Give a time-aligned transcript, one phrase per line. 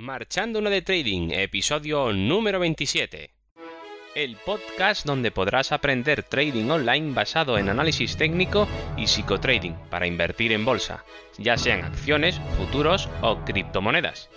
[0.00, 3.32] Marchando de Trading, episodio número 27.
[4.14, 8.66] El podcast donde podrás aprender trading online basado en análisis técnico
[8.96, 11.04] y psicotrading para invertir en bolsa,
[11.36, 14.30] ya sean acciones, futuros o criptomonedas.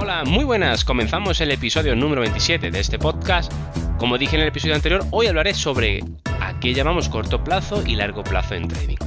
[0.00, 3.52] Hola, muy buenas, comenzamos el episodio número 27 de este podcast.
[3.98, 6.04] Como dije en el episodio anterior, hoy hablaré sobre
[6.40, 8.98] a qué llamamos corto plazo y largo plazo en trading.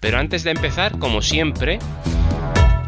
[0.00, 1.78] Pero antes de empezar, como siempre,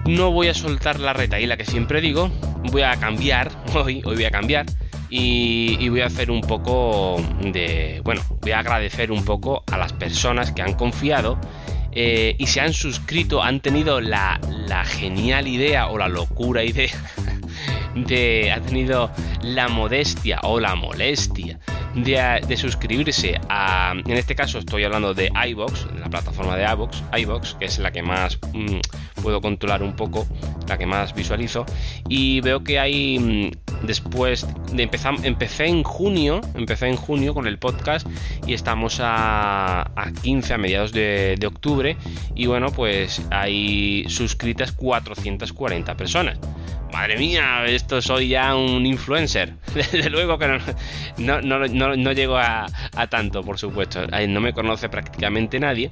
[0.06, 2.30] no voy a soltar la la que siempre digo,
[2.70, 4.66] voy a cambiar, hoy, hoy voy a cambiar.
[5.14, 9.92] Y, voy a hacer un poco de, bueno, voy a agradecer un poco a las
[9.92, 11.38] personas que han confiado
[11.92, 14.40] eh, y se han suscrito, han tenido la
[14.86, 16.94] genial idea o la locura idea
[17.94, 19.10] de, ha tenido
[19.42, 21.58] la modestia o la molestia
[21.94, 27.54] de, suscribirse a, en este caso estoy hablando de iBox, la plataforma de iBox, iBox
[27.54, 28.78] que es la que más mm,
[29.22, 30.26] puedo controlar un poco,
[30.68, 31.66] la que más visualizo,
[32.08, 37.46] y veo que hay mm, después de empezar, empecé en junio, empecé en junio con
[37.46, 38.06] el podcast
[38.46, 39.90] y estamos a,
[40.22, 41.96] 15 a mediados de, de octubre.
[42.34, 46.38] Y bueno pues hay suscritas 440 personas
[46.92, 49.54] madre mía, esto soy ya un influencer.
[49.74, 50.46] Desde luego que
[51.18, 52.66] no, no, llego a,
[53.08, 54.06] tanto, por supuesto.
[54.06, 55.90] No me conoce prácticamente nadie.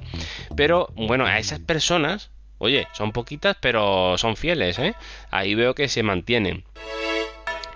[0.56, 4.94] Pero bueno, a esas personas, oye, son poquitas, pero son fieles, ¿eh?
[5.30, 6.64] Ahí veo que se mantienen.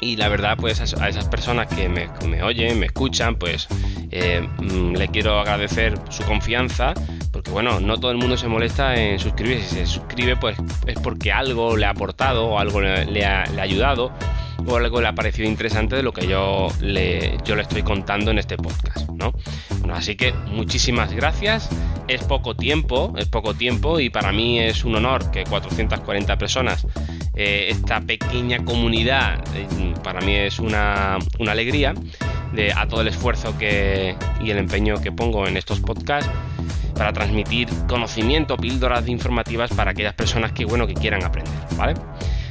[0.01, 3.69] Y la verdad, pues a esas personas que me, me oyen, me escuchan, pues
[4.11, 6.95] eh, mm, le quiero agradecer su confianza
[7.35, 9.69] porque bueno, no todo el mundo se molesta en suscribirse.
[9.69, 14.13] Si se suscribe, pues es porque algo le ha aportado o algo le, ha, ayudado
[14.65, 18.31] o algo le ha parecido interesante de lo que yo le, yo le estoy contando
[18.31, 19.33] en este podcast, ¿no?
[19.93, 21.69] así que muchísimas gracias.
[22.07, 26.87] Es poco tiempo, es poco tiempo y para mí es un honor que 440 personas,
[27.37, 29.67] eh, esta pequeña comunidad, eh,
[30.03, 31.95] para mí es una, una alegría
[32.53, 36.31] de, a todo el esfuerzo que, y el empeño que pongo en estos podcasts
[36.95, 41.95] para transmitir conocimiento, píldoras informativas para aquellas personas que, bueno, que quieran aprender, ¿vale?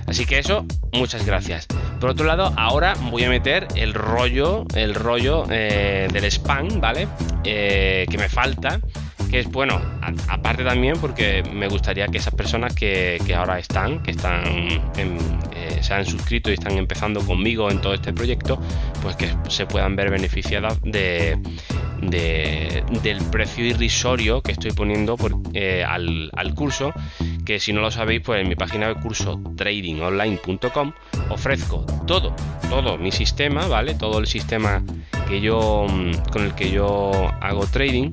[0.05, 1.65] Así que eso, muchas gracias.
[2.01, 7.07] Por otro lado, ahora voy a meter el rollo, el rollo eh, del spam, ¿vale?
[7.41, 8.81] Que me falta
[9.33, 9.81] que es bueno,
[10.27, 15.91] aparte también porque me gustaría que esas personas que, ahora están, que están eh, se
[15.91, 18.61] han suscrito y están empezando conmigo en todo este proyecto,
[19.01, 21.39] pues que se puedan ver beneficiadas de,
[21.99, 25.17] del precio irrisorio que estoy poniendo
[25.55, 26.93] eh, al, curso,
[27.43, 30.93] que si no lo sabéis, pues en mi página de curso tradingonline.com
[31.29, 32.35] ofrezco todo,
[32.69, 33.95] todo mi sistema, ¿vale?
[33.95, 34.83] Todo el sistema
[35.27, 38.11] que yo mm, con el que yo hago trading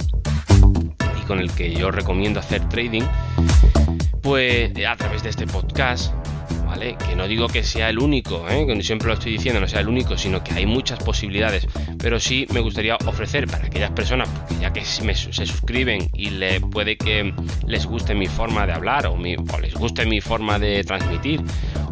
[1.30, 3.04] con el que yo recomiendo hacer trading,
[4.20, 6.12] pues a través de este podcast
[7.08, 8.82] que no digo que sea el único, ¿eh?
[8.82, 11.66] siempre lo estoy diciendo, no sea el único, sino que hay muchas posibilidades.
[11.98, 14.28] Pero sí me gustaría ofrecer para aquellas personas,
[14.60, 17.34] ya que se suscriben y le puede que
[17.66, 21.42] les guste mi forma de hablar o, les guste mi forma de transmitir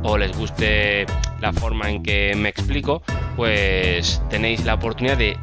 [0.03, 1.05] o les guste
[1.41, 3.03] la forma en que me explico,
[3.37, 5.37] pues tenéis la oportunidad de,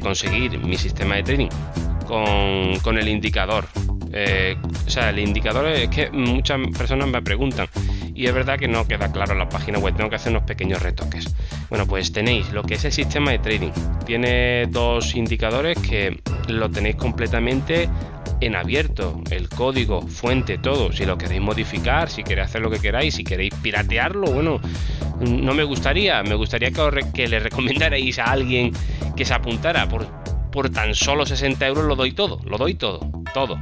[0.00, 1.48] conseguir mi sistema de trading
[2.06, 3.66] con, el indicador
[4.12, 4.56] eh,
[4.86, 7.68] o sea, el indicador es que muchas personas me preguntan
[8.14, 10.44] y es verdad que no queda claro en la página web, tengo que hacer unos
[10.44, 11.34] pequeños retoques.
[11.68, 13.72] Bueno, pues tenéis lo que es el sistema de trading.
[14.06, 17.90] Tiene dos indicadores que lo tenéis completamente
[18.40, 20.92] en abierto, el código, fuente, todo.
[20.92, 24.60] Si lo queréis modificar, si queréis hacer lo que queráis, si queréis piratearlo, bueno,
[25.20, 26.22] no me gustaría.
[26.22, 28.72] Me gustaría que, que le recomendarais a alguien
[29.14, 30.06] que se apuntara por,
[30.56, 33.00] por tan solo 60 euros lo doy todo, lo doy todo,
[33.34, 33.60] todo.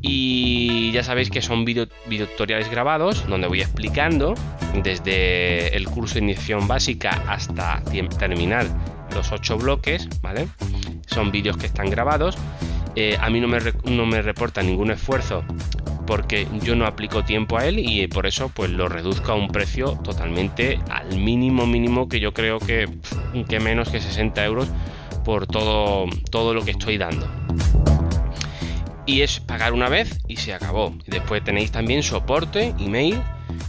[0.00, 4.34] Y ya sabéis que son video, tutoriales grabados donde voy explicando
[4.80, 7.82] desde el curso de iniciación básica hasta
[8.16, 8.68] terminar
[9.12, 10.46] los 8 bloques, ¿vale?
[11.08, 12.38] Son vídeos que están grabados.
[12.94, 15.42] Eh, a mí no me, no me reporta ningún esfuerzo
[16.06, 19.48] porque yo no aplico tiempo a él y por eso pues lo reduzco a un
[19.48, 22.88] precio totalmente al mínimo mínimo que yo creo que,
[23.48, 24.68] que menos que 60 euros
[25.28, 27.28] por todo, todo lo que estoy dando.
[29.04, 30.96] Y es pagar una vez y se acabó.
[31.06, 33.20] Después tenéis también soporte, email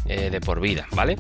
[0.06, 1.18] eh, de por vida, ¿vale?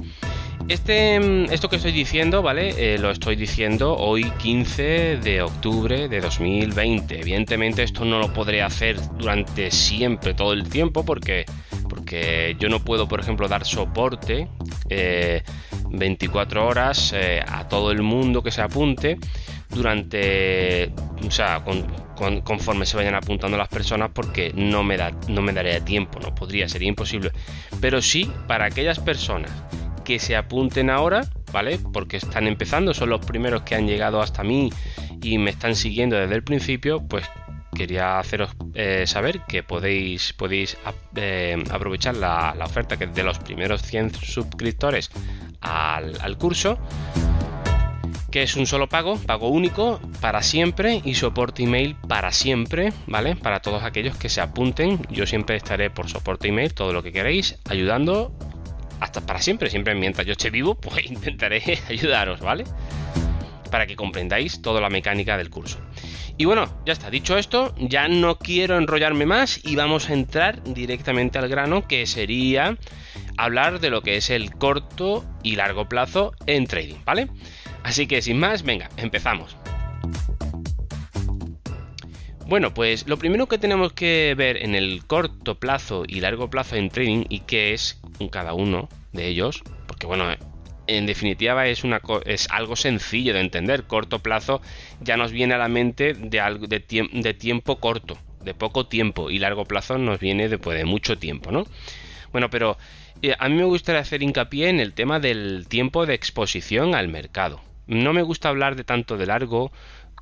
[0.69, 2.73] Este, mm, esto que estoy diciendo, ¿vale?
[2.77, 7.19] Eh, lo estoy diciendo hoy 15 de octubre de 2020.
[7.19, 11.43] Evidentemente esto no lo podré hacer durante siempre, todo el tiempo, porque,
[12.09, 14.47] porque yo no puedo, por ejemplo, dar soporte
[15.91, 17.13] 24 eh, horas
[17.47, 19.19] a todo el mundo que se apunte
[19.69, 20.91] durante,
[21.23, 25.53] o sea, con, conforme se vayan apuntando las personas porque no me, da, no me
[25.53, 27.31] daría tiempo, no podría, sería imposible.
[27.79, 29.51] Pero sí, para aquellas personas
[30.03, 31.77] que se apunten ahora, ¿vale?
[31.93, 34.71] Porque están empezando, son los primeros que han llegado hasta mí
[35.21, 37.23] y me están siguiendo desde el principio, pues
[37.75, 40.77] quería haceros eh, saber que podéis, podéis
[41.15, 45.11] eh, aprovechar la, oferta que de los primeros 100 suscriptores
[45.61, 46.77] al, al curso
[48.31, 53.35] que es un solo pago, pago único para siempre y soporte email para siempre, ¿vale?
[53.35, 57.11] Para todos aquellos que se apunten, yo siempre estaré por soporte email, todo lo que
[57.11, 58.31] queréis, ayudando
[58.99, 62.65] hasta para siempre, siempre mientras yo esté vivo, pues intentaré ayudaros, ¿vale?
[63.71, 65.79] Para que comprendáis toda la mecánica del curso.
[66.39, 70.63] Y bueno, ya está, dicho esto, ya no quiero enrollarme más y vamos a entrar
[70.63, 72.77] directamente al grano, que sería
[73.35, 77.27] hablar de lo que es el corto y largo plazo en trading, ¿vale?
[77.83, 79.57] Así que sin más, venga, empezamos.
[82.47, 86.77] Bueno, pues lo primero que tenemos que ver en el corto plazo y largo plazo
[86.77, 87.99] en trading y qué es
[88.31, 90.23] cada uno de ellos, porque bueno,
[90.97, 91.83] en definitiva es,
[92.49, 93.83] algo sencillo de entender.
[93.83, 94.61] Corto plazo
[95.01, 99.97] ya nos viene a la mente de tiempo corto, de poco tiempo, y largo plazo
[99.97, 101.65] nos viene después de mucho tiempo, ¿no?
[102.31, 102.77] Bueno, pero
[103.21, 107.07] eh, a mí me gustaría hacer hincapié en el tema del tiempo de exposición al
[107.07, 107.61] mercado.
[107.85, 109.71] No me gusta hablar de tanto de largo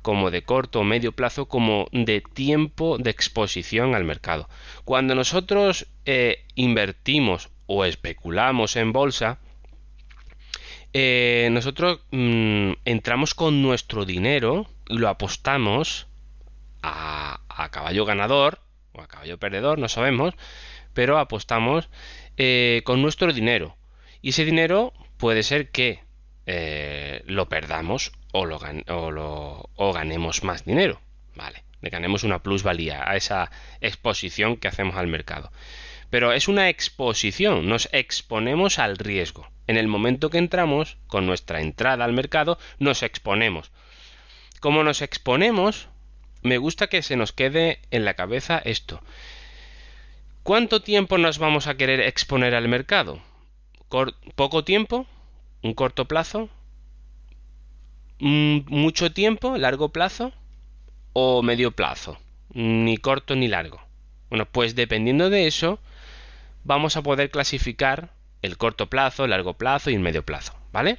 [0.02, 4.48] como de corto o medio plazo como de tiempo de exposición al mercado.
[4.84, 9.38] Cuando nosotros eh, invertimos o especulamos en bolsa,
[10.92, 16.06] eh, nosotros mm, entramos con nuestro dinero y lo apostamos
[16.82, 17.40] a,
[17.70, 18.60] caballo ganador
[18.92, 20.34] o a caballo perdedor, no sabemos,
[20.94, 21.88] pero apostamos
[22.36, 23.76] eh, con nuestro dinero.
[24.22, 26.00] Y ese dinero puede ser que
[26.46, 28.58] eh, lo perdamos o, lo,
[29.76, 31.00] o, ganemos más dinero.
[31.34, 33.50] Vale, le ganemos una plusvalía a esa
[33.80, 35.52] exposición que hacemos al mercado.
[36.10, 39.48] Pero es una exposición, nos exponemos al riesgo.
[39.66, 43.70] En el momento que entramos, con nuestra entrada al mercado, nos exponemos.
[44.60, 45.88] Como nos exponemos,
[46.42, 49.02] me gusta que se nos quede en la cabeza esto.
[50.42, 53.20] ¿Cuánto tiempo nos vamos a querer exponer al mercado?
[54.34, 55.06] ¿Poco tiempo?
[55.62, 56.48] un corto plazo,
[58.18, 60.32] mucho tiempo, largo plazo
[61.12, 62.18] o medio plazo,
[62.52, 63.80] ni corto ni largo.
[64.30, 65.80] Bueno, pues dependiendo de eso,
[66.64, 68.12] vamos a poder clasificar
[68.42, 70.98] el corto plazo, el largo plazo y el medio plazo, ¿vale?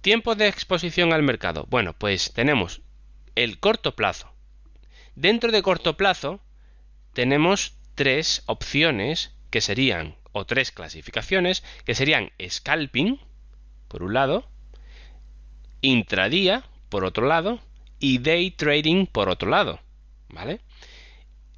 [0.00, 1.66] Tiempo de exposición al mercado.
[1.70, 2.82] Bueno, pues tenemos
[3.34, 4.32] el corto plazo.
[5.14, 6.40] Dentro de corto plazo
[7.12, 13.20] tenemos tres opciones que serían o tres clasificaciones que serían scalping,
[13.88, 14.48] por un lado,
[15.80, 17.60] intradía, por otro lado,
[18.00, 19.80] y day trading, por otro lado.
[20.28, 20.60] ¿Vale?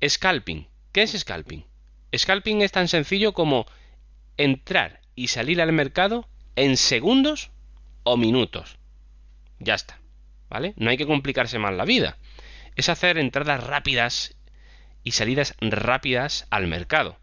[0.06, 0.68] Scalping.
[0.92, 1.64] ¿Qué es scalping?
[2.16, 3.66] Scalping es tan sencillo como
[4.36, 7.50] entrar y salir al mercado en segundos
[8.02, 8.78] o minutos.
[9.58, 10.00] Ya está.
[10.48, 10.74] ¿Vale?
[10.76, 12.18] No hay que complicarse más la vida.
[12.76, 14.36] Es hacer entradas rápidas
[15.02, 17.18] y salidas rápidas al mercado.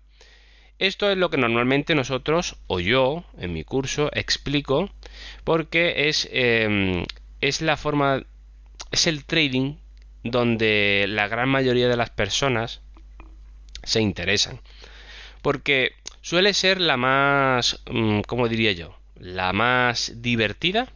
[0.80, 4.90] Esto es lo que normalmente nosotros, o yo, en mi curso, explico,
[5.44, 7.06] porque es, em,
[7.42, 8.24] es la forma,
[8.92, 9.76] es el trading
[10.24, 12.82] donde la gran mayoría de las personas
[13.84, 14.62] se interesan.
[15.44, 18.98] Porque suele ser la más, mm, ¿cómo diría yo?
[19.16, 20.88] La más divertida.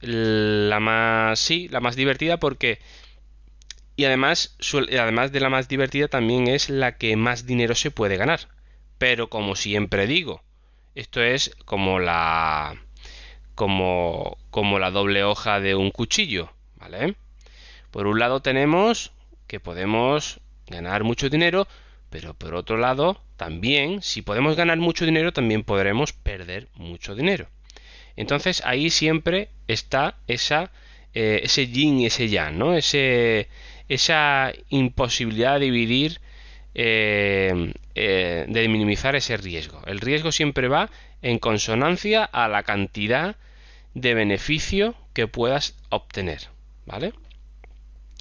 [0.00, 2.78] La más, sí, la más divertida porque...
[3.96, 4.56] Y además,
[4.98, 8.48] además de la más divertida también es la que más dinero se puede ganar.
[8.98, 10.42] Pero como siempre digo,
[10.94, 12.76] esto es como la
[13.56, 17.16] como como la doble hoja de un cuchillo, ¿vale?
[17.90, 19.12] Por un lado tenemos
[19.48, 21.66] que podemos ganar mucho dinero,
[22.10, 27.46] pero por otro lado también, si podemos ganar mucho dinero, también podremos perder mucho dinero.
[28.16, 30.70] Entonces ahí siempre está esa,
[31.14, 32.74] eh, ese yin y ese yang, ¿no?
[32.74, 33.48] Ese,
[33.88, 36.20] esa imposibilidad de dividir
[36.74, 39.82] eh, eh, de minimizar ese riesgo.
[39.86, 40.90] El riesgo siempre va
[41.22, 43.36] en consonancia a la cantidad
[43.94, 46.48] de beneficio que puedas obtener.
[46.86, 47.12] ¿Vale?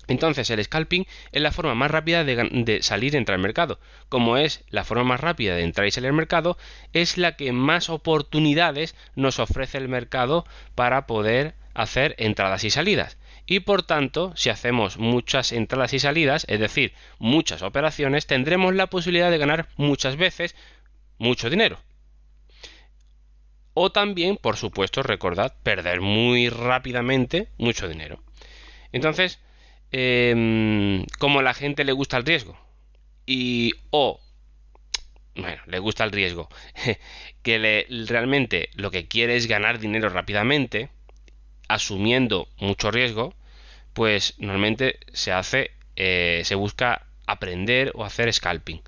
[0.09, 3.79] Entonces el scalping es la forma más rápida de, salir y entrar al mercado.
[4.09, 6.57] Como es la forma más rápida de entrar y salir al mercado,
[6.91, 13.17] es la que más oportunidades nos ofrece el mercado para poder hacer entradas y salidas
[13.51, 18.91] y por tanto, si hacemos muchas entradas y salidas, es decir, muchas operaciones, tendremos la
[18.91, 20.55] posibilidad de ganar muchas veces
[21.17, 21.79] mucho dinero.
[23.73, 28.21] O también, por supuesto, recordad, perder muy rápidamente mucho dinero.
[28.91, 29.39] Entonces,
[29.91, 32.57] eh, como la gente le gusta el riesgo.
[33.25, 34.19] Y o,
[35.35, 36.49] bueno, le gusta el riesgo,
[37.43, 40.89] que le, realmente lo que quiere es ganar dinero rápidamente,
[41.67, 43.33] asumiendo mucho riesgo,
[43.93, 48.81] pues normalmente se hace, eh, se busca aprender o hacer scalping.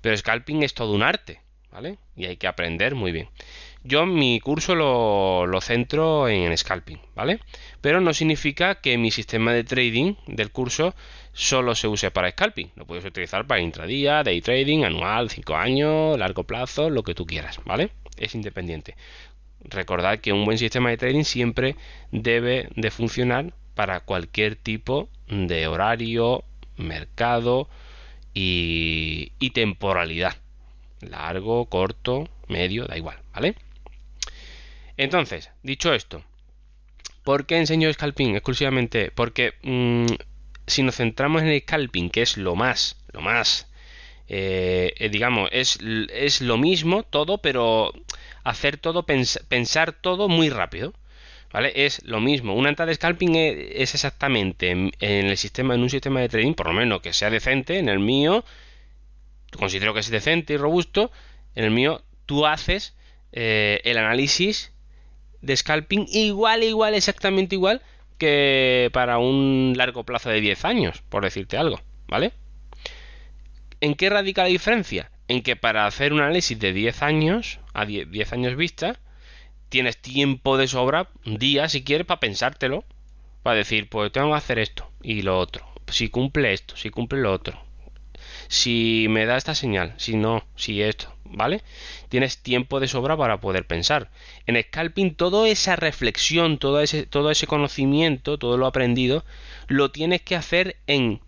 [0.00, 1.40] Pero scalping es todo un arte,
[1.70, 1.98] ¿vale?
[2.16, 3.28] Y hay que aprender muy bien.
[3.82, 7.40] Yo mi curso lo, centro en scalping, ¿vale?
[7.80, 10.94] Pero no significa que mi sistema de trading del curso
[11.32, 12.70] solo se use para scalping.
[12.76, 17.24] Lo puedes utilizar para intradía, day trading, anual, 5 años, largo plazo, lo que tú
[17.24, 17.90] quieras, ¿vale?
[18.18, 18.96] Es independiente.
[19.64, 21.74] Recordad que un buen sistema de trading siempre
[22.12, 26.44] debe de funcionar para cualquier tipo de horario,
[26.76, 27.68] mercado
[28.34, 30.34] y temporalidad.
[31.00, 33.54] Largo, corto, medio, da igual, ¿vale?
[35.00, 36.22] Entonces, dicho esto,
[37.24, 39.10] ¿por qué enseño scalping exclusivamente?
[39.10, 40.04] Porque mmm,
[40.66, 43.66] si nos centramos en el scalping, que es lo más, lo más,
[44.28, 45.78] eh, eh, digamos, es,
[46.12, 47.94] es, lo mismo todo, pero
[48.44, 50.92] hacer todo, pens pensar todo muy rápido.
[51.50, 51.72] ¿Vale?
[51.74, 52.54] Es lo mismo.
[52.54, 56.52] Una entrada de scalping es, exactamente en, en, el sistema, en un sistema de trading,
[56.52, 58.44] por lo menos que sea decente, en el mío,
[59.56, 61.10] considero que es decente y robusto,
[61.54, 62.94] en el mío tú haces
[63.32, 64.72] eh, el análisis
[65.42, 67.82] de scalping igual, igual, exactamente igual
[68.20, 72.32] que para un largo plazo de 10 años, por decirte algo, ¿vale?
[73.80, 75.10] ¿En qué radica la diferencia?
[75.26, 79.00] En que para hacer un análisis de 10 años, a 10, años vista,
[79.70, 82.84] tienes tiempo de sobra, un día si quieres, para pensártelo,
[83.42, 87.20] para decir, pues tengo que hacer esto y lo otro, si cumple esto, si cumple
[87.20, 87.58] lo otro,
[88.48, 91.62] si me da esta señal, si no, si esto, ¿vale?
[92.08, 94.10] Tienes tiempo de sobra para poder pensar.
[94.46, 99.24] En scalping, toda esa reflexión, todo ese, todo ese conocimiento, todo lo aprendido,
[99.68, 101.20] lo tienes que hacer en,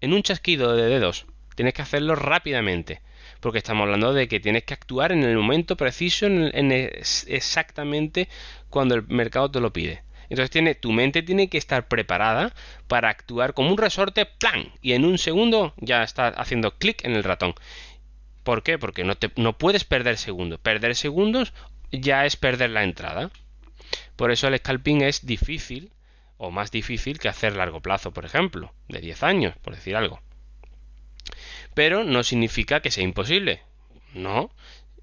[0.00, 1.26] en un chasquido de dedos.
[1.54, 3.00] Tienes que hacerlo rápidamente.
[3.40, 8.28] Porque estamos hablando de que tienes que actuar en el momento preciso, en, exactamente
[8.70, 10.02] cuando el mercado te lo pide.
[10.28, 12.54] Entonces tiene, tu mente tiene que estar preparada
[12.88, 14.72] para actuar como un resorte, ¡plan!
[14.82, 17.54] Y en un segundo ya está haciendo clic en el ratón.
[18.42, 18.78] ¿Por qué?
[18.78, 20.60] Porque no, te, no puedes perder segundos.
[20.60, 21.52] Perder segundos
[21.90, 23.30] ya es perder la entrada.
[24.16, 25.90] Por eso el scalping es difícil
[26.38, 30.20] o más difícil que hacer largo plazo, por ejemplo, de 10 años, por decir algo.
[31.74, 33.62] Pero no significa que sea imposible.
[34.14, 34.50] No.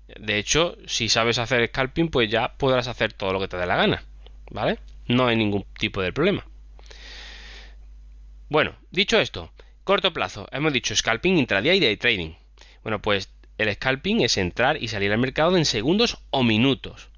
[0.07, 3.65] De hecho, si sabes hacer scalping, pues ya podrás hacer todo lo que te dé
[3.65, 4.03] la gana.
[4.51, 4.79] ¿Vale?
[5.07, 6.45] No hay ningún tipo de problema.
[8.49, 9.51] Bueno, dicho esto,
[9.83, 12.33] corto plazo, hemos dicho scalping, intradía y day trading.
[12.83, 17.09] Bueno, pues el scalping es entrar y salir al mercado en segundos o minutos.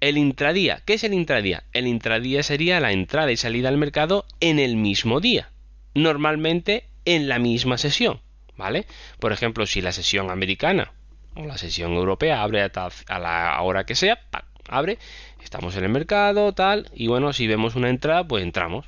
[0.00, 1.64] El intradía, ¿qué es el intradía?
[1.72, 5.50] El intradía sería la entrada y salida al mercado en el mismo día,
[5.94, 8.20] normalmente en la misma sesión,
[8.56, 8.86] ¿vale?
[9.18, 10.92] Por ejemplo, si la sesión americana
[11.34, 14.20] o la sesión europea abre a, la hora que sea,
[14.68, 14.98] abre,
[15.42, 18.86] estamos en el mercado, tal, y bueno, si vemos una entrada, pues entramos.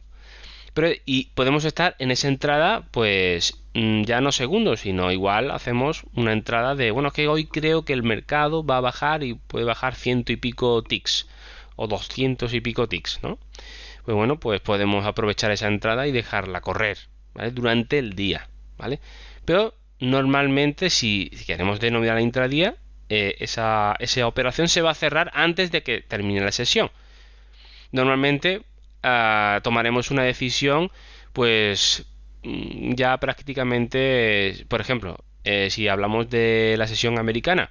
[0.75, 6.04] Pero, y podemos estar en esa entrada, pues mm, ya no segundos, sino igual hacemos
[6.14, 9.64] una entrada de, bueno, que hoy creo que el mercado va a bajar y puede
[9.64, 11.28] bajar ciento y pico ticks,
[11.76, 13.38] o doscientos y pico ticks, ¿no?
[14.04, 16.99] Pues bueno, pues podemos aprovechar esa entrada y dejarla correr,
[17.35, 17.52] ¿vale?
[17.52, 19.00] Durante el día, ¿vale?
[19.47, 22.76] Pero normalmente si, queremos denominar la intradía,
[23.09, 26.91] eh, esa, esa operación se va a cerrar antes de que termine la sesión.
[27.93, 28.63] Normalmente
[29.63, 30.91] tomaremos una decisión,
[31.33, 32.07] pues
[32.43, 37.71] mm, ya prácticamente, por ejemplo, eh, si hablamos de la sesión americana,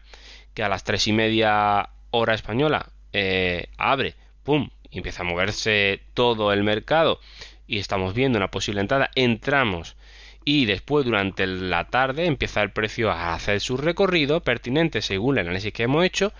[0.53, 5.99] que a las tres y media hora española eh, abre, pum, y empieza a moverse
[6.13, 7.19] todo el mercado
[7.67, 9.97] y estamos viendo una posible entrada, entramos
[10.45, 15.47] y después durante la tarde empieza el precio a hacer su recorrido pertinente según el
[15.47, 16.31] análisis que hemos hecho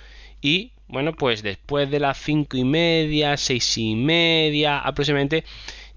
[0.41, 5.43] y bueno, pues después de las cinco y media, seis y media aproximadamente,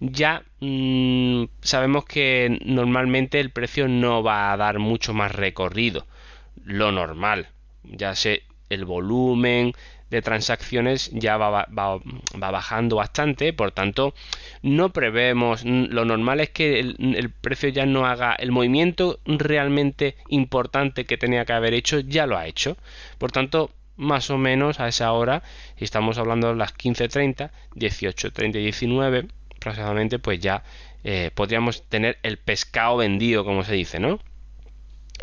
[0.01, 6.07] ya mmm, sabemos que normalmente el precio no va a dar mucho más recorrido.
[6.65, 7.49] Lo normal,
[7.85, 9.75] ya sé, el volumen
[10.11, 14.15] de transacciones ya va, va, va, bajando bastante, por tanto
[14.63, 21.05] no prevemos, lo normal es que el, precio ya no haga el movimiento realmente importante
[21.05, 22.77] que tenía que haber hecho, ya lo ha hecho,
[23.19, 25.43] por tanto más o menos a esa hora,
[25.77, 30.63] si estamos hablando de las 15.30, 18.30 y 19, aproximadamente, pues ya
[31.03, 34.21] eh, podríamos tener el pescado vendido, como se dice, ¿no?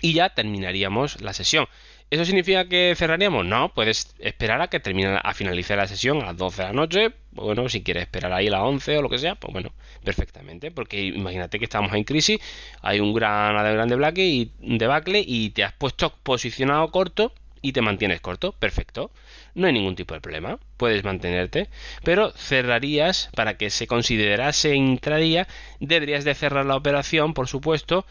[0.02, 1.68] y ya terminaríamos la sesión.
[2.12, 3.46] ¿Eso significa que cerraríamos?
[3.46, 6.74] No, puedes esperar a que termine, a finalizar la sesión a las 12 de la
[6.74, 7.14] noche.
[7.32, 10.72] Bueno, si quieres esperar ahí a las 11 o lo que sea, pues bueno, perfectamente.
[10.72, 12.40] Porque imagínate que estamos en crisis,
[12.82, 17.82] hay un gran grande black y debacle y te has puesto posicionado corto y te
[17.82, 18.52] mantienes corto.
[18.52, 19.10] Perfecto.
[19.56, 20.60] No hay ningún tipo de problema.
[20.78, 21.70] Puedes mantenerte.
[22.04, 25.48] Pero cerrarías, para que se considerase intradía,
[25.80, 28.06] deberías de cerrar la operación, por supuesto,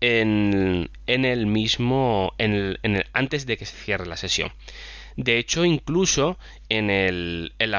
[0.00, 4.52] en, el mismo, en el, antes de que se cierre la sesión.
[5.16, 6.38] De hecho, incluso
[6.68, 7.70] en, el, en,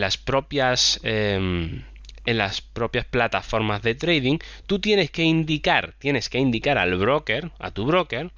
[0.00, 1.82] las propias em,
[2.24, 7.50] en las propias plataformas de trading, tú tienes que indicar, tienes que indicar al broker,
[7.58, 8.30] a tu broker,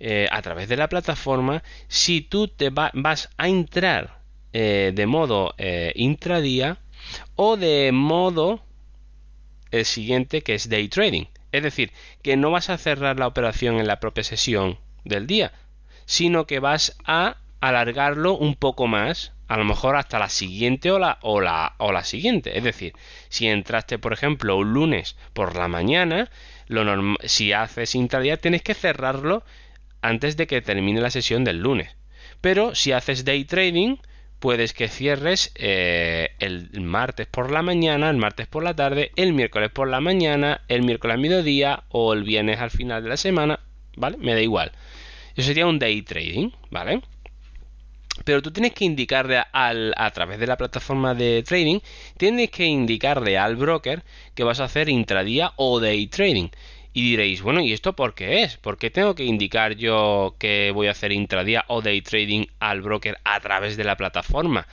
[0.00, 4.18] eh, a través de la plataforma, si tú te vas a entrar
[4.52, 6.78] eh, de modo eh, intradía
[7.34, 8.62] o de modo
[9.70, 11.24] el siguiente que es day trading.
[11.52, 15.52] Es decir, que no vas a cerrar la operación en la propia sesión del día,
[16.04, 20.98] sino que vas a alargarlo un poco más, a lo mejor hasta la siguiente o
[20.98, 22.56] la, o la, siguiente.
[22.58, 22.92] Es decir,
[23.28, 26.30] si entraste, por ejemplo, un lunes por la mañana,
[26.66, 29.42] lo si haces intradía tienes que cerrarlo
[30.02, 31.96] antes de que termine la sesión del lunes.
[32.40, 33.96] Pero si haces day trading,
[34.38, 39.32] puedes que cierres eh, el martes por la mañana, el martes por la tarde, el
[39.32, 43.16] miércoles por la mañana, el miércoles al mediodía o el viernes al final de la
[43.16, 43.60] semana,
[43.96, 44.16] ¿vale?
[44.18, 44.72] Me da igual.
[45.34, 47.02] Eso sería un day trading, ¿vale?
[48.24, 51.80] Pero tú tienes que indicarle al, a través de la plataforma de trading,
[52.16, 54.02] tienes que indicarle al broker
[54.34, 56.48] que vas a hacer intradía o day trading.
[56.92, 58.56] Y diréis, bueno, ¿y esto por qué es?
[58.56, 62.80] ¿Por qué tengo que indicar yo que voy a hacer intradía o day trading al
[62.80, 64.66] broker a través de la plataforma?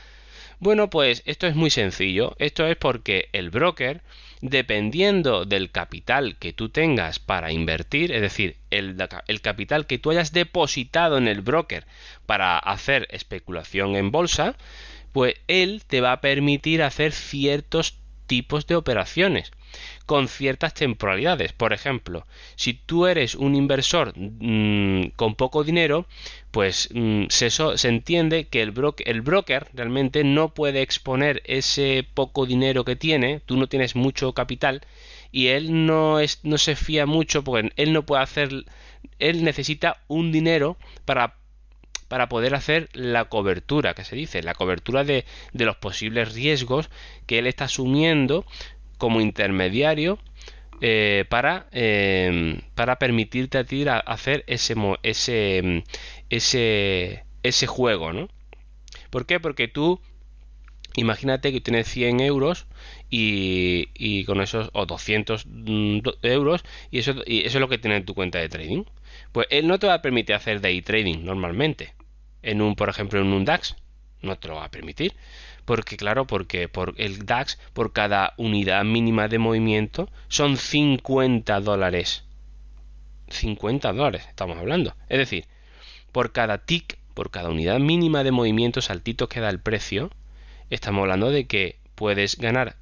[0.60, 2.36] Bueno, pues esto es muy sencillo.
[2.40, 4.02] Esto es porque el broker,
[4.42, 8.96] dependiendo del capital que tú tengas para invertir, es decir, el,
[9.28, 11.86] el, capital que tú hayas depositado en el broker
[12.26, 14.56] para hacer especulación en bolsa,
[15.12, 19.52] pues él te va a permitir hacer ciertos tipos de operaciones
[20.06, 21.54] con ciertas temporalidades.
[21.54, 26.06] Por ejemplo, si tú eres un inversor mm, con poco dinero,
[26.52, 28.74] pues mm, se, entiende que el,
[29.06, 34.34] el, broker realmente no puede exponer ese poco dinero que tiene, tú no tienes mucho
[34.34, 34.82] capital
[35.32, 38.66] y él no, es, no se fía mucho porque él no puede hacer,
[39.20, 41.36] él necesita un dinero para
[42.08, 46.90] para poder hacer la cobertura, que se dice, la cobertura de, de los posibles riesgos
[47.26, 48.46] que él está asumiendo
[48.98, 50.20] como intermediario
[50.82, 55.84] eh, para, eh, para permitirte a ti hacer ese, ese,
[56.30, 58.30] ese, ese juego, ¿no?
[59.10, 59.40] ¿Por qué?
[59.40, 60.02] Porque tú
[60.96, 62.68] imagínate que tienes 100 euros
[63.10, 67.78] y, y, con esos o 200 mm, euros y eso, y eso es lo que
[67.78, 68.84] tiene en tu cuenta de trading
[69.32, 71.94] pues él no te va a permitir hacer day trading normalmente
[72.42, 73.76] en un por ejemplo en un DAX
[74.22, 75.14] no te lo va a permitir
[75.66, 82.24] porque claro, porque por el DAX por cada unidad mínima de movimiento son 50 dólares.
[83.30, 84.96] 50 dólares estamos hablando.
[85.10, 85.46] Es decir,
[86.12, 90.12] por cada tick, por cada unidad mínima de movimiento saltito que da el precio,
[90.70, 92.76] estamos hablando de que puedes ganar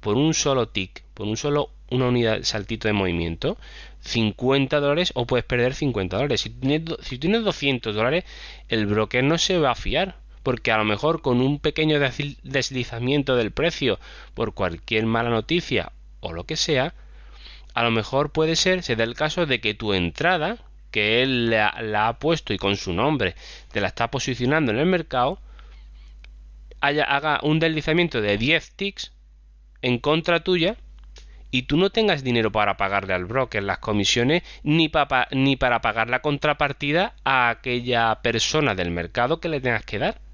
[0.00, 3.56] por un solo tick, por un solo una unidad saltito de movimiento,
[4.00, 6.42] 50 dólares o puedes perder 50 dólares.
[6.42, 8.24] Si tienes, si tienes 200 dólares,
[8.68, 10.16] el broker no se va a fiar
[10.48, 14.00] porque a lo mejor con un pequeño deslizamiento del precio
[14.32, 16.94] por cualquier mala noticia o lo que sea,
[17.74, 20.56] a lo mejor puede ser, se da el caso de que tu entrada,
[20.90, 23.34] que él la, ha puesto y con su nombre
[23.72, 25.38] te la está posicionando en el mercado,
[26.80, 29.12] haya, haga un deslizamiento de 10 ticks
[29.82, 30.76] en contra tuya
[31.50, 34.90] y tú no tengas dinero para pagarle al broker las comisiones ni,
[35.32, 40.26] ni para pagar la contrapartida a aquella persona del mercado que le tengas que dar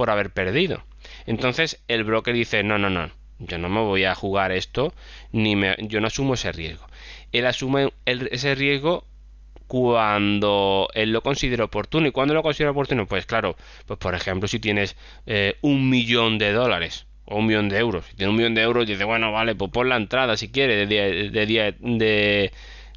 [0.00, 0.82] por haber perdido.
[1.26, 4.94] Entonces el broker dice, no, no, no, yo no me voy a jugar esto,
[5.30, 6.86] ni me, yo no asumo ese riesgo.
[7.32, 9.04] Él asume ese riesgo
[9.66, 12.06] cuando él lo considera oportuno.
[12.06, 13.04] ¿Y cuando lo considera oportuno?
[13.04, 17.68] Pues claro, pues por ejemplo, si tienes eh, un millón de dólares o un millón
[17.68, 20.34] de euros, si tienes un millón de euros, dice, bueno, vale, pues pon la entrada
[20.38, 22.52] si quieres, de día, de,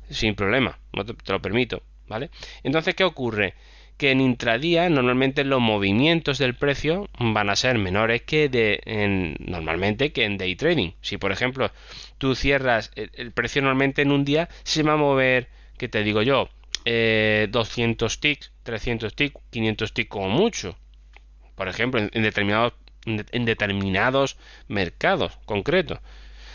[0.10, 2.30] sin problema, no te, te lo permito, ¿vale?
[2.64, 3.56] Entonces, ¿qué ocurre?
[3.98, 9.36] Que en intradía normalmente los movimientos del precio van a ser menores que de en,
[9.40, 10.92] normalmente que en day trading.
[11.02, 11.72] Si por ejemplo
[12.18, 16.22] tú cierras el, precio normalmente en un día se va a mover, que te digo
[16.22, 16.50] yo,
[16.86, 20.78] 200 eh, ticks, 300 ticks, 500 ticks como mucho.
[21.56, 22.74] Por ejemplo, en, determinados
[23.06, 26.00] en determinados mercados concretos.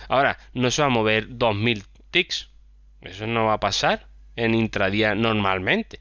[0.09, 2.48] Ahora, no se va a mover 2000 ticks.
[3.03, 4.07] Eso no va a pasar
[4.38, 6.01] en intradía normalmente,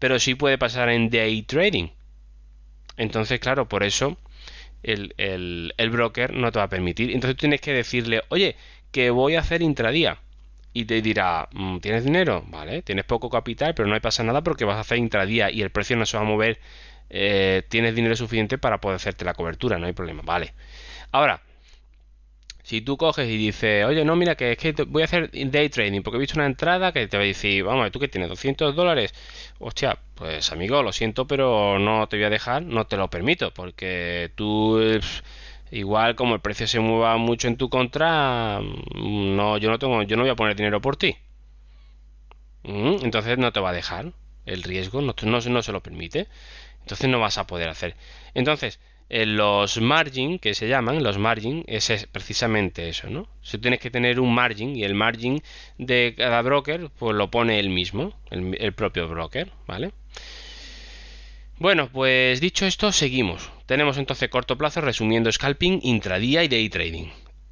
[0.00, 1.90] pero sí puede pasar en day trading.
[2.96, 4.18] Entonces, claro, por eso
[4.82, 7.12] el, el, broker no te va a permitir.
[7.12, 8.56] Entonces tienes que decirle, oye,
[8.90, 10.18] que voy a hacer intradía.
[10.72, 12.44] Y te dirá, mm, ¿tienes dinero?
[12.48, 15.62] Vale, tienes poco capital, pero no hay pasa nada porque vas a hacer intradía y
[15.62, 16.58] el precio no se va a mover.
[17.10, 20.22] Eh, tienes dinero suficiente para poder hacerte la cobertura, no hay problema.
[20.24, 20.54] Vale.
[21.12, 21.42] Ahora,
[22.70, 25.68] si tú coges y dices, oye, no, mira, que es que voy a hacer day
[25.68, 28.28] trading porque he visto una entrada que te va a decir, vamos, tú que tienes
[28.28, 29.12] 200 dólares,
[29.58, 33.52] hostia, pues amigo, lo siento, pero no te voy a dejar, no te lo permito,
[33.52, 34.80] porque tú,
[35.72, 40.04] igual como el precio se mueva mucho en tu contra, mm, no, yo no tengo,
[40.04, 41.16] yo no voy a poner dinero por ti.
[42.62, 44.12] Mm, entonces no te va a dejar,
[44.46, 46.28] el riesgo no, no, no se lo permite,
[46.82, 47.96] entonces no vas a poder hacer.
[48.34, 53.26] Entonces, los margin que se llaman, los margin, es precisamente eso, ¿no?
[53.42, 55.42] Si tienes que tener un margin y el margin
[55.78, 59.90] de cada broker, pues lo pone él mismo, el, propio broker, ¿vale?
[61.58, 63.50] Bueno, pues dicho esto, seguimos.
[63.66, 67.08] Tenemos entonces corto plazo resumiendo scalping, intradía y day trading.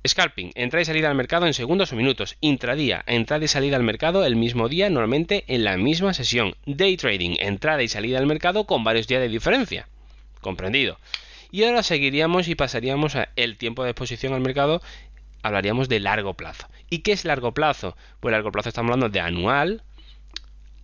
[0.06, 2.36] Scalping, entrada y salida al mercado en segundos o minutos.
[2.40, 6.54] Intradía, entrada y salida al mercado el mismo día, normalmente en la misma sesión.
[6.66, 9.88] Day trading, entrada y salida al mercado con varios días de diferencia.
[10.40, 10.98] Comprendido.
[11.50, 14.82] Y ahora seguiríamos y pasaríamos a el tiempo de exposición al mercado,
[15.42, 16.68] hablaríamos de largo plazo.
[16.90, 17.96] ¿Y qué es largo plazo?
[18.20, 19.82] Pues largo plazo estamos hablando de anual,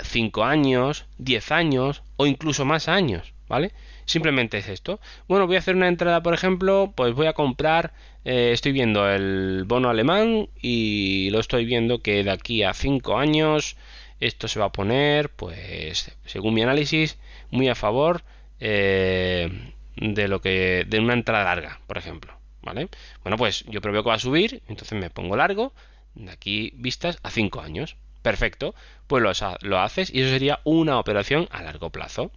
[0.01, 3.73] 5 años, 10 años o incluso más años, ¿vale?
[4.07, 5.01] Simplemente es esto.
[5.29, 7.93] Bueno, voy a hacer una entrada, por ejemplo, pues voy a comprar,
[8.25, 13.19] eh, estoy viendo el bono alemán y lo estoy viendo que de aquí a 5
[13.19, 13.77] años
[14.21, 17.19] esto se va a poner, pues, según mi análisis,
[17.51, 18.23] muy a favor
[18.61, 22.89] eh, de lo que de una entrada larga, por ejemplo, ¿vale?
[23.23, 25.73] Bueno, pues yo preveo que va a subir, entonces me pongo largo,
[26.15, 27.97] de aquí vistas a 5 años.
[28.23, 28.75] Perfecto,
[29.07, 29.31] pues lo,
[29.61, 32.31] lo, haces y eso sería una operación a largo plazo.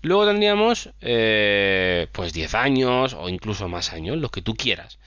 [0.00, 4.98] Luego tendríamos eh, pues 10 años o incluso más años, lo que tú quieras.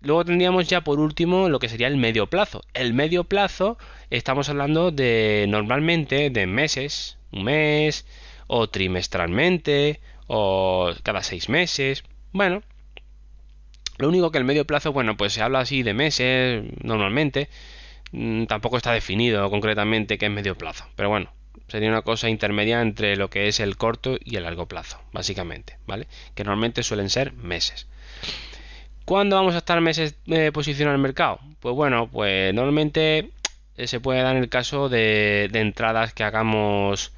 [0.00, 2.62] Luego tendríamos ya por último lo que sería el medio plazo.
[2.72, 3.76] El medio plazo
[4.08, 8.06] estamos hablando de normalmente de meses, un mes
[8.46, 10.00] o trimestralmente
[10.32, 12.04] o cada seis meses.
[12.30, 12.62] Bueno,
[13.98, 17.48] lo único que el medio plazo, bueno, pues se habla así de meses normalmente.
[18.12, 20.86] Mm, tampoco está definido concretamente qué es medio plazo.
[20.94, 21.32] Pero bueno,
[21.66, 25.78] sería una cosa intermedia entre lo que es el corto y el largo plazo, básicamente,
[25.88, 26.06] ¿vale?
[26.36, 27.88] Que normalmente suelen ser meses.
[29.04, 31.40] ¿Cuándo vamos a estar meses de posición al mercado?
[31.58, 33.30] Pues bueno, pues normalmente
[33.76, 37.12] eh, se puede dar en el caso de, de entradas que hagamos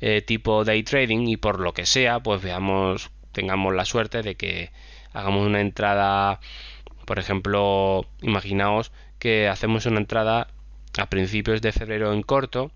[0.00, 4.36] eh, tipo day trading y por lo que sea, pues veamos, tengamos la suerte de
[4.36, 4.70] que
[5.12, 6.40] hagamos una entrada,
[7.06, 10.48] por ejemplo, imaginaos que hacemos una entrada
[10.98, 12.70] a principios de febrero en corto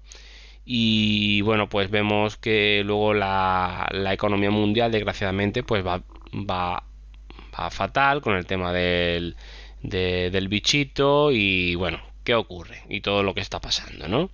[0.65, 6.85] y bueno pues vemos que luego la, la economía mundial desgraciadamente pues va, va,
[7.59, 9.37] va fatal con el tema del,
[9.83, 14.31] del bichito y bueno qué ocurre y todo lo que está pasando no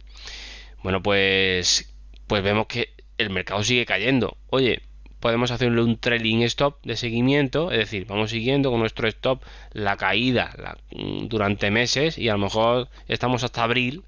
[0.82, 1.90] bueno pues
[2.28, 4.36] pues vemos que el mercado sigue cayendo.
[4.50, 4.82] Oye,
[5.20, 9.96] podemos hacerle un trailing stop de seguimiento, es decir, vamos siguiendo con nuestro stop la
[9.96, 14.04] caída mm, durante meses y a lo mejor estamos hasta abril,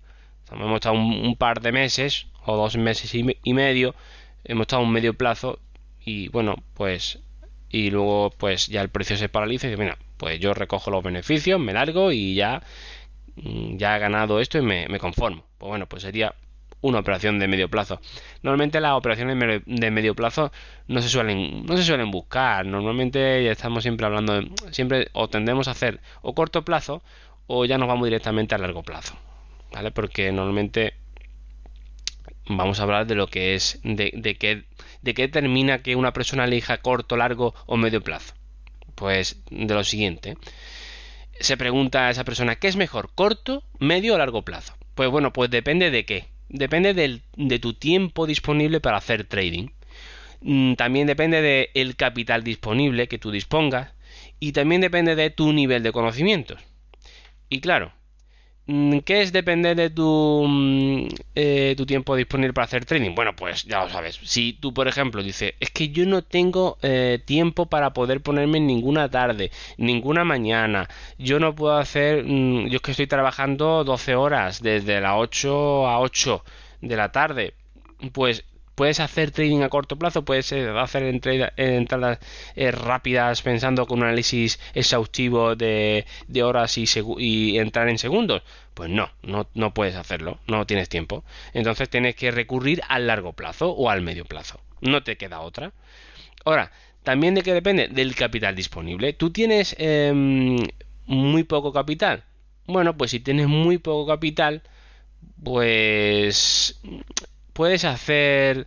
[0.53, 3.95] hemos estado un, par de meses o dos meses y, medio,
[4.45, 5.59] hemos estado un medio plazo
[6.05, 7.19] y bueno, pues
[7.71, 11.03] y luego pues ya el precio se paraliza y dice, mira, pues yo recojo los
[11.03, 12.63] beneficios, me largo y ya
[13.37, 15.45] mm, ya he ganado esto y me, me conformo.
[15.59, 16.35] Pues bueno, pues sería
[16.81, 18.01] una operación de medio plazo.
[18.43, 20.53] Normalmente las operaciones de medio plazo
[20.89, 22.67] no se suelen, no se suelen buscar.
[22.67, 27.03] Normalmente estamos siempre hablando de, siempre o tendemos a hacer o corto plazo
[27.47, 29.15] o ya nos vamos directamente a largo plazo.
[29.73, 29.91] ¿Vale?
[29.91, 30.95] Porque normalmente
[32.47, 34.65] vamos a hablar de lo que es de, de qué
[35.03, 38.35] de qué determina que una persona elija corto, largo o medio plazo.
[38.95, 40.37] Pues de lo siguiente.
[41.39, 44.75] Se pregunta a esa persona, ¿qué es mejor, corto, medio o largo plazo?
[44.95, 49.69] Pues bueno, pues depende de qué depende de tu tiempo disponible para hacer trading.
[50.43, 53.93] Mm, también depende del capital disponible que tú dispongas.
[54.39, 56.61] Y también depende de tu nivel de conocimientos.
[57.49, 57.93] Y claro,
[59.05, 63.15] ¿Qué es depender de tu, mm, eh, tu tiempo disponible para hacer trading?
[63.15, 64.21] Bueno, pues ya lo sabes.
[64.23, 68.59] Si tú, por ejemplo, dices, es que yo no tengo eh, tiempo para poder ponerme
[68.59, 73.83] en ninguna tarde, ninguna mañana, yo no puedo hacer, mm, yo es que estoy trabajando
[73.85, 76.45] 12 horas, desde las 8 a 8
[76.81, 77.55] de la tarde,
[78.13, 82.19] pues puedes hacer trading a corto plazo, puedes eh, hacer entradas
[82.57, 86.07] eh, rápidas pensando con un análisis exhaustivo de,
[86.43, 88.43] horas y, entrar en segundos.
[88.75, 91.25] Pues no, no, no puedes hacerlo, no tienes tiempo.
[91.53, 94.61] Entonces tienes que recurrir al largo plazo o al medio plazo.
[94.81, 95.73] No te queda otra.
[96.45, 99.13] Ahora, también de qué depende del capital disponible.
[99.13, 100.57] Tú tienes em,
[101.07, 102.25] muy poco capital.
[102.67, 104.63] Bueno, pues si tienes muy poco capital,
[105.43, 106.80] pues
[107.53, 108.67] ¿Puedes hacer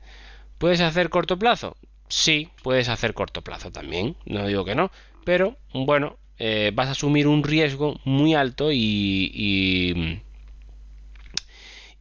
[0.58, 1.76] puedes hacer corto plazo?
[2.08, 4.92] Sí, puedes hacer corto plazo también, no digo que no,
[5.26, 9.32] pero bueno, eh, vas a asumir un riesgo muy alto y,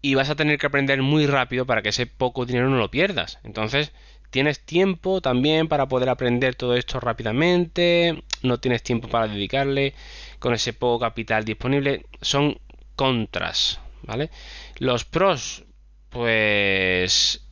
[0.02, 2.90] y, vas a tener que aprender muy rápido para que ese poco dinero no lo
[2.90, 3.38] pierdas.
[3.44, 3.92] Entonces,
[4.30, 9.94] tienes tiempo también para poder aprender todo esto rápidamente, no tienes tiempo para dedicarle
[10.38, 12.58] con ese poco capital disponible, son
[12.96, 14.30] contras, ¿vale?
[14.78, 15.64] Los pros,
[16.12, 17.42] pues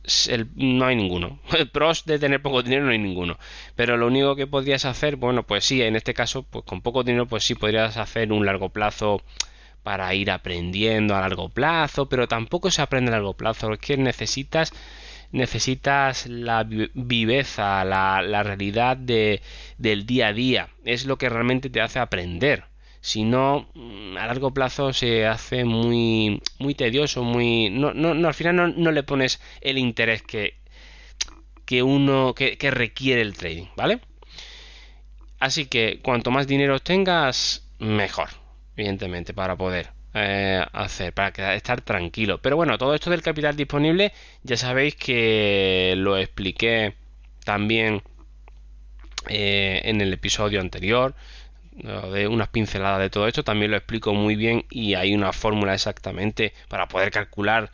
[0.55, 1.39] no hay ninguno.
[1.73, 3.37] Pros de tener poco dinero no hay ninguno.
[3.75, 7.03] Pero lo único que podrías hacer, bueno, pues sí, en este caso, pues con poco
[7.03, 9.21] dinero, pues sí podrías hacer un largo plazo
[9.83, 13.97] para ir aprendiendo a largo plazo, pero tampoco se aprende a largo plazo, es que
[13.97, 14.73] necesitas
[15.31, 19.41] necesitas la viveza, la, la realidad de,
[19.77, 22.65] del día a día, es lo que realmente te hace aprender
[23.01, 28.27] si no mm, a largo plazo se hace muy muy tedioso muy no, no, no
[28.27, 30.55] al final no, no, le pones el interés que
[31.65, 33.99] que uno que, requiere el trading vale
[35.39, 38.29] así que cuanto más dinero tengas mejor
[38.77, 42.41] evidentemente para poder eh, hacer para estar tranquilo.
[42.41, 44.11] Pero bueno todo esto del capital disponible
[44.43, 46.95] ya sabéis que lo expliqué
[47.45, 48.03] también
[49.29, 51.15] eh, en el episodio anterior
[51.81, 55.73] de unas pinceladas de todo esto, también lo explico muy bien y hay una fórmula
[55.73, 57.71] exactamente para poder calcular,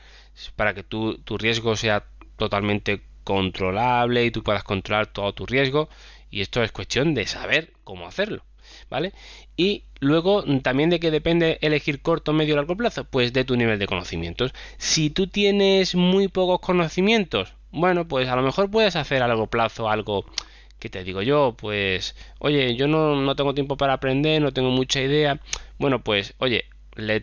[0.55, 2.03] para que tu, tu riesgo sea
[2.37, 5.89] totalmente controlable y tú puedas controlar todo tu riesgo
[6.31, 8.43] y esto es cuestión de saber cómo hacerlo.
[8.89, 9.13] ¿Vale?
[9.55, 13.55] Y luego también de qué depende elegir corto, medio o largo plazo, pues de tu
[13.55, 14.53] nivel de conocimientos.
[14.77, 19.47] Si tú tienes muy pocos conocimientos, bueno, pues a lo mejor puedes hacer a largo
[19.47, 20.25] plazo algo
[20.79, 21.55] ¿Qué te digo yo?
[21.57, 25.39] Pues, oye, yo no, no tengo tiempo para aprender, no tengo mucha idea.
[25.79, 26.65] Bueno, pues, oye,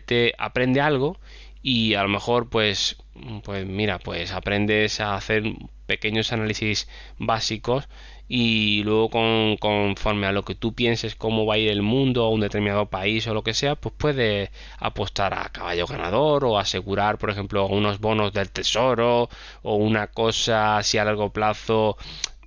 [0.05, 1.17] te aprende algo
[1.61, 2.97] y a lo mejor, pues,
[3.43, 5.43] pues mira, pues aprendes a hacer
[5.85, 6.87] pequeños análisis
[7.17, 7.87] básicos
[8.27, 12.25] y luego con, conforme a lo que tú pienses cómo va a ir el mundo
[12.25, 16.57] o un determinado país o lo que sea, pues puedes apostar a caballo ganador o
[16.57, 19.29] asegurar, por ejemplo, unos bonos del tesoro
[19.61, 21.97] o una cosa así a largo plazo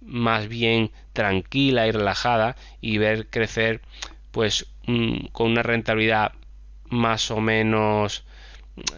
[0.02, 3.80] más bien tranquila y relajada y ver crecer
[4.30, 4.66] pues
[5.32, 6.32] con una rentabilidad
[6.88, 8.24] más o menos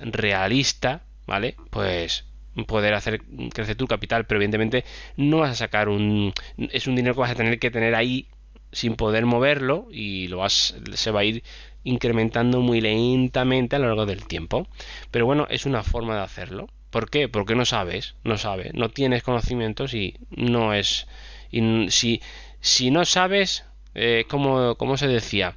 [0.02, 1.56] realista, ¿vale?
[1.70, 2.24] Pues
[2.66, 4.84] poder hacer crecer tu capital, pero evidentemente
[5.16, 8.26] no vas a sacar un es un dinero que vas a tener que tener ahí
[8.72, 11.42] sin poder moverlo y lo vas se va a ir
[11.84, 14.66] incrementando muy lentamente a lo largo del tiempo.
[15.10, 16.68] Pero bueno, es una forma de hacerlo.
[16.90, 17.28] ¿Por qué?
[17.28, 21.06] Porque no sabes, no sabes, no tienes conocimientos y no es...
[21.50, 22.20] Y si,
[22.60, 25.56] si no sabes, eh, como, como se decía,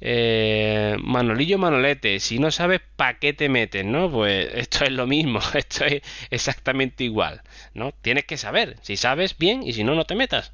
[0.00, 4.10] eh, Manolillo Manolete, si no sabes para qué te metes, ¿no?
[4.10, 7.42] Pues esto es lo mismo, esto es exactamente igual,
[7.74, 7.92] ¿no?
[7.92, 10.52] Tienes que saber, si sabes bien y si no, no te metas.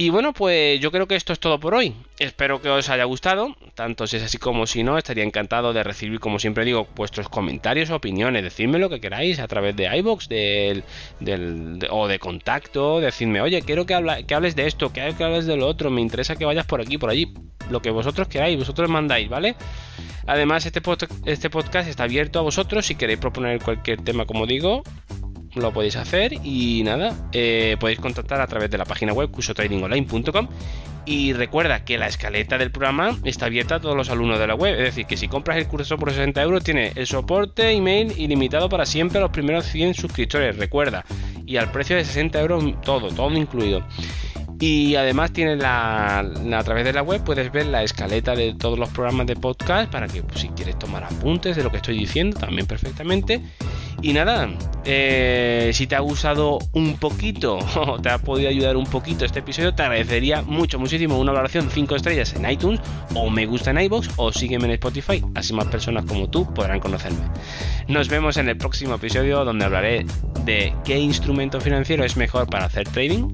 [0.00, 1.92] Y bueno, pues yo creo que esto es todo por hoy.
[2.20, 5.82] Espero que os haya gustado, tanto si es así como si no, estaría encantado de
[5.82, 10.28] recibir, como siempre digo, vuestros comentarios, opiniones, decidme lo que queráis a través de iBox
[10.28, 10.84] del,
[11.90, 15.66] o de contacto, decidme, oye, quiero que, que hables de esto, que hables de lo
[15.66, 17.34] otro, me interesa que vayas por aquí, por allí,
[17.68, 19.56] lo que vosotros queráis, vosotros mandáis, ¿vale?
[20.28, 20.80] Además, este,
[21.24, 22.86] este podcast está abierto a vosotros.
[22.86, 24.82] Si queréis proponer cualquier tema, como digo,
[25.54, 30.48] lo podéis hacer y nada, eh, podéis contactar a través de la página web cursotradingonline.com
[31.06, 34.54] y recuerda que la escaleta del programa está abierta a todos los alumnos de la
[34.54, 38.12] web, es decir, que si compras el curso por 60 euros tiene el soporte email
[38.18, 41.04] ilimitado para siempre a los primeros 100 suscriptores, recuerda,
[41.46, 43.82] y al precio de 60 euros todo, todo incluido.
[44.60, 48.78] Y además tienes la, a través de la web puedes ver la escaleta de todos
[48.78, 51.96] los programas de podcast para que pues, si quieres tomar apuntes de lo que estoy
[51.96, 53.40] diciendo también perfectamente.
[54.00, 54.48] Y nada,
[54.84, 59.40] eh, si te ha gustado un poquito o te ha podido ayudar un poquito este
[59.40, 62.80] episodio, te agradecería mucho, muchísimo una valoración 5 estrellas en iTunes
[63.14, 66.80] o me gusta en iBox o sígueme en Spotify, así más personas como tú podrán
[66.80, 67.18] conocerme.
[67.88, 70.06] Nos vemos en el próximo episodio donde hablaré
[70.44, 73.32] de qué instrumento financiero es mejor para hacer trading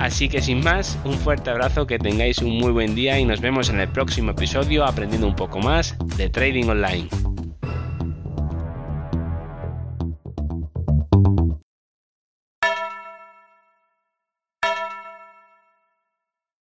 [0.00, 3.42] Así que sin más, un fuerte abrazo, que tengáis un muy buen día y nos
[3.42, 7.29] vemos en el próximo episodio aprendiendo un poco más de trading online.